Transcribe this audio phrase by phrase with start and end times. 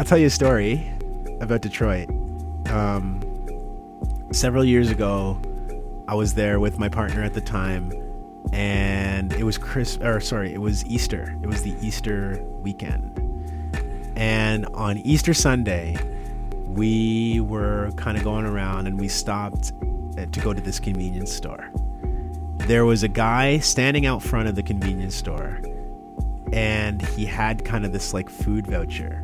[0.00, 0.90] I'll tell you a story
[1.42, 2.08] about Detroit.
[2.70, 3.20] Um,
[4.32, 5.38] several years ago,
[6.08, 7.92] I was there with my partner at the time,
[8.50, 11.36] and it was Chris, or sorry, it was Easter.
[11.42, 13.12] It was the Easter weekend,
[14.16, 15.98] and on Easter Sunday,
[16.64, 19.74] we were kind of going around, and we stopped
[20.16, 21.70] uh, to go to this convenience store.
[22.56, 25.60] There was a guy standing out front of the convenience store,
[26.54, 29.22] and he had kind of this like food voucher,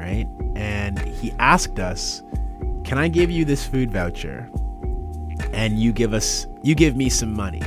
[0.00, 0.26] right?
[0.56, 2.22] And he asked us,
[2.84, 4.48] "Can I give you this food voucher?"
[5.52, 7.62] And you give us, you give me some money,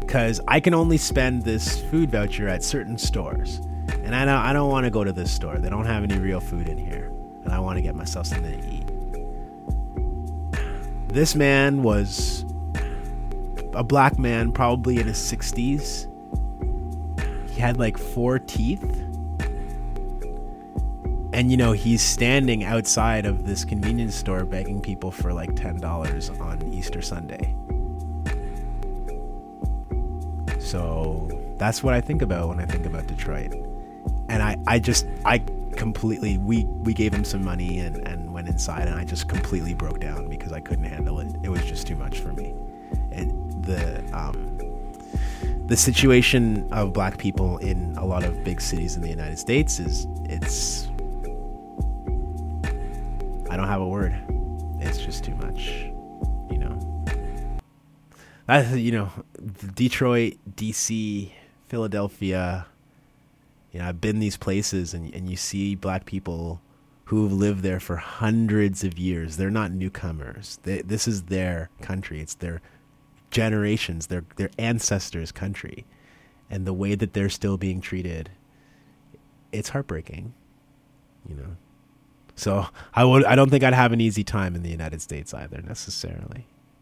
[0.00, 3.60] because I can only spend this food voucher at certain stores,
[4.02, 5.58] and I don't, I don't want to go to this store.
[5.58, 7.12] They don't have any real food in here,
[7.44, 8.84] and I want to get myself something to eat.
[11.08, 12.44] This man was
[13.72, 16.08] a black man, probably in his 60s.
[17.50, 19.02] He had like four teeth.
[21.34, 26.40] And you know, he's standing outside of this convenience store begging people for like $10
[26.40, 27.56] on Easter Sunday.
[30.60, 33.52] So that's what I think about when I think about Detroit.
[34.28, 35.38] And I, I just, I
[35.76, 39.74] completely, we, we gave him some money and, and went inside and I just completely
[39.74, 41.34] broke down because I couldn't handle it.
[41.42, 42.54] It was just too much for me.
[43.10, 44.56] And the, um,
[45.66, 49.80] the situation of black people in a lot of big cities in the United States
[49.80, 50.90] is it's
[53.54, 54.12] I don't have a word.
[54.80, 55.84] It's just too much,
[56.50, 57.04] you know.
[58.48, 59.12] That you know,
[59.76, 61.30] Detroit, DC,
[61.68, 62.66] Philadelphia.
[63.70, 66.60] You know, I've been these places and and you see black people
[67.04, 69.36] who've lived there for hundreds of years.
[69.36, 70.58] They're not newcomers.
[70.64, 72.20] They, this is their country.
[72.20, 72.60] It's their
[73.30, 75.86] generations, their their ancestors' country,
[76.50, 78.30] and the way that they're still being treated,
[79.52, 80.34] it's heartbreaking,
[81.28, 81.56] you know.
[82.36, 85.32] So I would I don't think I'd have an easy time in the United States
[85.32, 86.46] either necessarily.